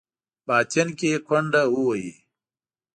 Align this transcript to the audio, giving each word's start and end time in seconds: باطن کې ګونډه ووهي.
باطن 0.47 0.87
کې 0.99 1.11
ګونډه 1.27 1.61
ووهي. 1.73 2.11